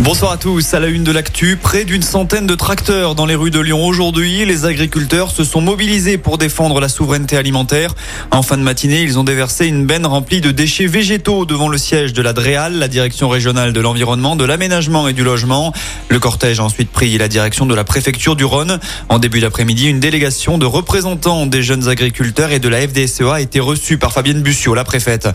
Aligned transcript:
Bonsoir 0.00 0.32
à 0.32 0.36
tous. 0.36 0.74
À 0.74 0.78
la 0.78 0.88
une 0.88 1.04
de 1.04 1.10
l'actu, 1.10 1.56
près 1.56 1.86
d'une 1.86 2.02
centaine 2.02 2.46
de 2.46 2.54
tracteurs 2.54 3.14
dans 3.14 3.24
les 3.24 3.34
rues 3.34 3.50
de 3.50 3.58
Lyon 3.58 3.82
aujourd'hui. 3.86 4.44
Les 4.44 4.66
agriculteurs 4.66 5.30
se 5.30 5.42
sont 5.42 5.62
mobilisés 5.62 6.18
pour 6.18 6.36
défendre 6.36 6.80
la 6.80 6.90
souveraineté 6.90 7.34
alimentaire. 7.38 7.94
En 8.30 8.42
fin 8.42 8.58
de 8.58 8.62
matinée, 8.62 9.00
ils 9.00 9.18
ont 9.18 9.24
déversé 9.24 9.66
une 9.66 9.86
benne 9.86 10.04
remplie 10.04 10.42
de 10.42 10.50
déchets 10.50 10.86
végétaux 10.86 11.46
devant 11.46 11.70
le 11.70 11.78
siège 11.78 12.12
de 12.12 12.20
la 12.20 12.34
DREAL, 12.34 12.78
la 12.78 12.88
direction 12.88 13.30
régionale 13.30 13.72
de 13.72 13.80
l'environnement, 13.80 14.36
de 14.36 14.44
l'aménagement 14.44 15.08
et 15.08 15.14
du 15.14 15.24
logement. 15.24 15.72
Le 16.10 16.18
cortège 16.18 16.60
a 16.60 16.64
ensuite 16.64 16.90
pris 16.90 17.16
la 17.16 17.28
direction 17.28 17.64
de 17.64 17.74
la 17.74 17.82
préfecture 17.82 18.36
du 18.36 18.44
Rhône. 18.44 18.78
En 19.08 19.18
début 19.18 19.40
d'après-midi, 19.40 19.88
une 19.88 20.00
délégation 20.00 20.58
de 20.58 20.66
représentants 20.66 21.46
des 21.46 21.62
jeunes 21.62 21.88
agriculteurs 21.88 22.52
et 22.52 22.58
de 22.58 22.68
la 22.68 22.86
FDSEA 22.86 23.32
a 23.32 23.40
été 23.40 23.60
reçue 23.60 23.96
par 23.96 24.12
Fabienne 24.12 24.42
Bussiot, 24.42 24.74
la 24.74 24.84
préfète. 24.84 25.26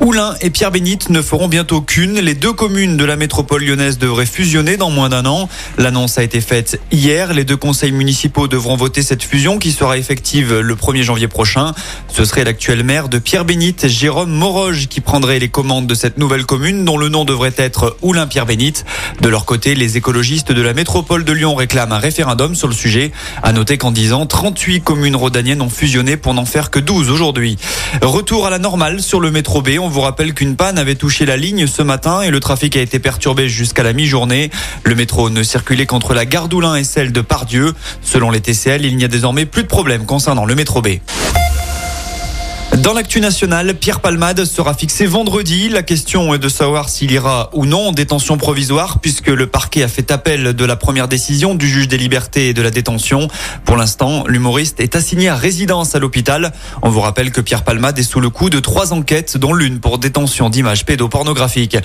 Oulin 0.00 0.34
et 0.40 0.50
Pierre 0.50 0.72
Bénite 0.72 1.10
ne 1.10 1.22
feront 1.22 1.46
bientôt 1.46 1.80
qu'une. 1.80 2.18
Les 2.18 2.34
deux 2.34 2.52
communes 2.52 2.96
de 2.96 3.04
la 3.04 3.14
métropole 3.14 3.62
lyonnaise 3.64 3.99
devrait 4.00 4.26
fusionner 4.26 4.76
dans 4.76 4.90
moins 4.90 5.08
d'un 5.08 5.26
an. 5.26 5.48
L'annonce 5.78 6.18
a 6.18 6.24
été 6.24 6.40
faite 6.40 6.80
hier. 6.90 7.32
Les 7.32 7.44
deux 7.44 7.56
conseils 7.56 7.92
municipaux 7.92 8.48
devront 8.48 8.76
voter 8.76 9.02
cette 9.02 9.22
fusion 9.22 9.58
qui 9.58 9.70
sera 9.70 9.98
effective 9.98 10.58
le 10.58 10.74
1er 10.74 11.02
janvier 11.02 11.28
prochain. 11.28 11.72
Ce 12.08 12.24
serait 12.24 12.42
l'actuel 12.42 12.82
maire 12.82 13.08
de 13.08 13.18
Pierre 13.18 13.44
Bénite, 13.44 13.86
Jérôme 13.86 14.32
Moroge, 14.32 14.88
qui 14.88 15.00
prendrait 15.00 15.38
les 15.38 15.48
commandes 15.48 15.86
de 15.86 15.94
cette 15.94 16.18
nouvelle 16.18 16.44
commune 16.44 16.84
dont 16.84 16.98
le 16.98 17.08
nom 17.08 17.24
devrait 17.24 17.54
être 17.56 17.96
Oulin 18.02 18.26
Pierre 18.26 18.46
Bénite. 18.46 18.84
De 19.20 19.28
leur 19.28 19.44
côté, 19.44 19.74
les 19.76 19.96
écologistes 19.96 20.50
de 20.50 20.62
la 20.62 20.72
métropole 20.72 21.24
de 21.24 21.32
Lyon 21.32 21.54
réclament 21.54 21.92
un 21.92 21.98
référendum 21.98 22.54
sur 22.54 22.66
le 22.66 22.74
sujet. 22.74 23.12
À 23.42 23.52
noter 23.52 23.78
qu'en 23.78 23.92
10 23.92 24.12
ans, 24.14 24.26
38 24.26 24.80
communes 24.80 25.16
rhodaniennes 25.16 25.62
ont 25.62 25.70
fusionné 25.70 26.16
pour 26.16 26.34
n'en 26.34 26.46
faire 26.46 26.70
que 26.70 26.78
12 26.78 27.10
aujourd'hui. 27.10 27.58
Retour 28.02 28.46
à 28.46 28.50
la 28.50 28.58
normale 28.58 29.02
sur 29.02 29.20
le 29.20 29.30
métro 29.30 29.62
B. 29.62 29.70
On 29.80 29.88
vous 29.88 30.00
rappelle 30.00 30.32
qu'une 30.34 30.56
panne 30.56 30.78
avait 30.78 30.94
touché 30.94 31.26
la 31.26 31.36
ligne 31.36 31.66
ce 31.66 31.82
matin 31.82 32.22
et 32.22 32.30
le 32.30 32.40
trafic 32.40 32.76
a 32.76 32.80
été 32.80 32.98
perturbé 32.98 33.48
jusqu'à 33.48 33.82
la 33.82 33.89
mi-journée. 33.92 34.50
Le 34.84 34.94
métro 34.94 35.30
ne 35.30 35.42
circulait 35.42 35.86
qu'entre 35.86 36.14
la 36.14 36.26
gare 36.26 36.48
d'Oulin 36.48 36.76
et 36.76 36.84
celle 36.84 37.12
de 37.12 37.20
Pardieu. 37.20 37.74
Selon 38.02 38.30
les 38.30 38.40
TCL, 38.40 38.84
il 38.84 38.96
n'y 38.96 39.04
a 39.04 39.08
désormais 39.08 39.46
plus 39.46 39.62
de 39.62 39.68
problème 39.68 40.04
concernant 40.04 40.44
le 40.44 40.54
métro 40.54 40.82
B. 40.82 40.88
Dans 42.82 42.94
l'actu 42.94 43.20
nationale, 43.20 43.74
Pierre 43.74 44.00
Palmade 44.00 44.46
sera 44.46 44.72
fixé 44.72 45.04
vendredi. 45.04 45.68
La 45.68 45.82
question 45.82 46.32
est 46.32 46.38
de 46.38 46.48
savoir 46.48 46.88
s'il 46.88 47.12
ira 47.12 47.50
ou 47.52 47.66
non 47.66 47.88
en 47.88 47.92
détention 47.92 48.38
provisoire 48.38 49.00
puisque 49.00 49.26
le 49.26 49.46
parquet 49.46 49.82
a 49.82 49.88
fait 49.88 50.10
appel 50.10 50.54
de 50.54 50.64
la 50.64 50.76
première 50.76 51.06
décision 51.06 51.54
du 51.54 51.68
juge 51.68 51.88
des 51.88 51.98
libertés 51.98 52.48
et 52.48 52.54
de 52.54 52.62
la 52.62 52.70
détention. 52.70 53.28
Pour 53.66 53.76
l'instant, 53.76 54.24
l'humoriste 54.26 54.80
est 54.80 54.96
assigné 54.96 55.28
à 55.28 55.36
résidence 55.36 55.94
à 55.94 55.98
l'hôpital. 55.98 56.52
On 56.80 56.88
vous 56.88 57.00
rappelle 57.00 57.32
que 57.32 57.42
Pierre 57.42 57.64
Palmade 57.64 57.98
est 57.98 58.02
sous 58.02 58.20
le 58.20 58.30
coup 58.30 58.48
de 58.48 58.60
trois 58.60 58.94
enquêtes 58.94 59.36
dont 59.36 59.52
l'une 59.52 59.78
pour 59.78 59.98
détention 59.98 60.48
d'images 60.48 60.86
pédopornographiques. 60.86 61.76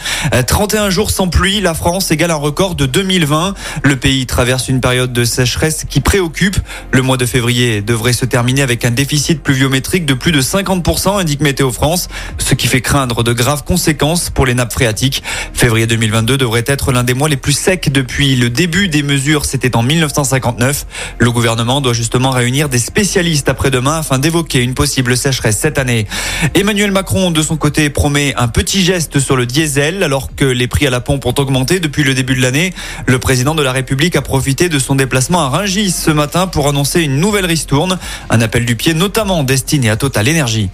31 0.48 0.92
jours 0.92 1.12
sans 1.12 1.28
pluie, 1.28 1.60
la 1.60 1.74
France 1.74 2.10
égale 2.12 2.32
un 2.32 2.36
record 2.36 2.76
de 2.76 2.86
2020. 2.86 3.54
Le 3.84 3.96
pays 3.98 4.26
traverse 4.28 4.70
une 4.70 4.80
période 4.80 5.12
de 5.12 5.26
sécheresse 5.26 5.84
qui 5.90 6.00
préoccupe. 6.00 6.56
Le 6.92 7.02
mois 7.02 7.18
de 7.18 7.26
février 7.26 7.82
devrait 7.82 8.14
se 8.14 8.24
terminer 8.24 8.62
avec 8.62 8.86
un 8.86 8.92
déficit 8.92 9.44
pluviométrique 9.44 10.06
de 10.06 10.14
plus 10.14 10.32
de 10.32 10.40
50 10.40 10.85
indique 11.18 11.42
Météo 11.42 11.72
France, 11.72 12.08
ce 12.38 12.54
qui 12.54 12.68
fait 12.68 12.82
craindre 12.82 13.24
de 13.24 13.34
graves 13.34 13.64
conséquences 13.64 14.30
pour 14.30 14.46
les 14.46 14.54
nappes 14.54 14.72
phréatiques. 14.72 15.24
Février 15.54 15.88
2022 15.88 16.38
devrait 16.38 16.64
être 16.68 16.92
l'un 16.92 17.04
des 17.04 17.14
mois 17.14 17.28
les 17.28 17.38
plus 17.38 17.54
secs 17.54 17.90
depuis 17.92 18.36
le 18.36 18.50
début 18.50 18.88
des 18.88 19.02
mesures, 19.02 19.46
c'était 19.46 19.76
en 19.76 19.84
1959. 19.84 20.86
Le 21.18 21.32
gouvernement 21.32 21.82
doit 21.82 21.94
justement 21.94 22.30
réunir 22.30 22.70
des 22.70 22.78
spécialistes 22.78 23.50
après-demain 23.50 24.00
afin 24.00 24.20
d'évoquer 24.20 24.62
une 24.62 24.74
possible 24.74 25.18
sécheresse 25.18 25.58
cette 25.58 25.80
année. 25.80 26.08
Emmanuel 26.54 26.92
Macron, 26.92 27.32
de 27.32 27.42
son 27.42 27.58
côté, 27.58 27.90
promet 27.90 28.34
un 28.38 28.48
petit 28.48 28.84
geste 28.84 29.20
sur 29.20 29.36
le 29.36 29.46
diesel 29.46 30.04
alors 30.04 30.36
que 30.36 30.46
les 30.46 30.68
prix 30.68 30.86
à 30.86 30.92
la 30.92 31.02
pompe 31.02 31.26
ont 31.26 31.36
augmenté 31.38 31.80
depuis 31.80 32.04
le 32.04 32.14
début 32.14 32.36
de 32.36 32.42
l'année. 32.42 32.74
Le 33.08 33.18
président 33.18 33.56
de 33.56 33.64
la 33.64 33.72
République 33.72 34.16
a 34.16 34.22
profité 34.22 34.70
de 34.70 34.80
son 34.80 34.96
déplacement 34.96 35.42
à 35.42 35.50
Rungis 35.50 35.92
ce 35.92 36.12
matin 36.12 36.48
pour 36.48 36.68
annoncer 36.68 37.02
une 37.02 37.20
nouvelle 37.20 37.46
ristourne, 37.46 37.98
un 38.30 38.42
appel 38.42 38.66
du 38.66 38.76
pied 38.76 38.94
notamment 38.94 39.44
destiné 39.44 39.90
à 39.90 39.98
Total 39.98 40.30
Energy. 40.30 40.70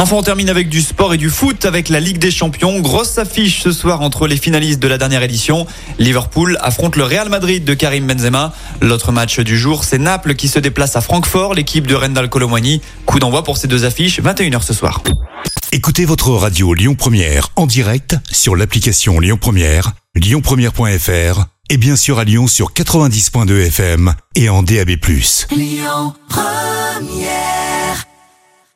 Enfin, 0.00 0.16
on 0.16 0.22
termine 0.22 0.48
avec 0.48 0.70
du 0.70 0.80
sport 0.80 1.12
et 1.12 1.18
du 1.18 1.28
foot 1.28 1.66
avec 1.66 1.90
la 1.90 2.00
Ligue 2.00 2.16
des 2.16 2.30
Champions. 2.30 2.80
Grosse 2.80 3.18
affiche 3.18 3.60
ce 3.60 3.70
soir 3.70 4.00
entre 4.00 4.26
les 4.26 4.38
finalistes 4.38 4.80
de 4.80 4.88
la 4.88 4.96
dernière 4.96 5.22
édition. 5.22 5.66
Liverpool 5.98 6.56
affronte 6.62 6.96
le 6.96 7.04
Real 7.04 7.28
Madrid 7.28 7.64
de 7.64 7.74
Karim 7.74 8.06
Benzema. 8.06 8.54
L'autre 8.80 9.12
match 9.12 9.40
du 9.40 9.58
jour, 9.58 9.84
c'est 9.84 9.98
Naples 9.98 10.36
qui 10.36 10.48
se 10.48 10.58
déplace 10.58 10.96
à 10.96 11.02
Francfort, 11.02 11.52
l'équipe 11.52 11.86
de 11.86 11.94
Rendal 11.94 12.30
Colomwani. 12.30 12.80
Coup 13.04 13.18
d'envoi 13.18 13.44
pour 13.44 13.58
ces 13.58 13.68
deux 13.68 13.84
affiches, 13.84 14.20
21h 14.20 14.62
ce 14.62 14.72
soir. 14.72 15.02
Écoutez 15.70 16.06
votre 16.06 16.30
radio 16.30 16.72
Lyon 16.72 16.94
Première 16.94 17.50
en 17.56 17.66
direct 17.66 18.16
sur 18.32 18.56
l'application 18.56 19.20
Lyon 19.20 19.36
Première, 19.38 19.92
lyonpremière.fr 20.14 21.44
et 21.68 21.76
bien 21.76 21.96
sûr 21.96 22.18
à 22.18 22.24
Lyon 22.24 22.46
sur 22.46 22.72
90.2 22.72 23.66
FM 23.66 24.14
et 24.34 24.48
en 24.48 24.62
DAB+. 24.62 24.92
Lyon 25.50 26.14
Première 26.30 27.59